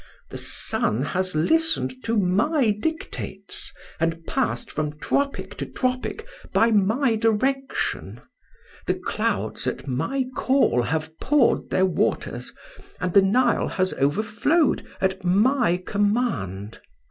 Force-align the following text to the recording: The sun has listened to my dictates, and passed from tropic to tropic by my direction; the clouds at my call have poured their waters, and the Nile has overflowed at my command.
The 0.31 0.37
sun 0.37 1.03
has 1.03 1.35
listened 1.35 2.03
to 2.05 2.17
my 2.17 2.71
dictates, 2.71 3.71
and 3.99 4.25
passed 4.25 4.71
from 4.71 4.97
tropic 4.97 5.55
to 5.57 5.67
tropic 5.67 6.25
by 6.51 6.71
my 6.71 7.15
direction; 7.15 8.19
the 8.87 8.95
clouds 8.95 9.67
at 9.67 9.85
my 9.87 10.25
call 10.35 10.81
have 10.81 11.15
poured 11.19 11.69
their 11.69 11.85
waters, 11.85 12.51
and 12.99 13.13
the 13.13 13.21
Nile 13.21 13.67
has 13.67 13.93
overflowed 13.93 14.83
at 14.99 15.23
my 15.23 15.77
command. 15.85 16.79